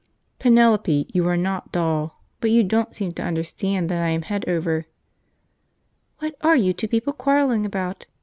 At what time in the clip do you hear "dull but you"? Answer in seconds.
1.71-2.63